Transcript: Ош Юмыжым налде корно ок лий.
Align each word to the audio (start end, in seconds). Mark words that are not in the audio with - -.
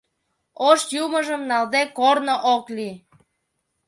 Ош 0.67 0.79
Юмыжым 1.03 1.41
налде 1.49 1.81
корно 1.97 2.35
ок 2.53 2.65
лий. 2.75 2.95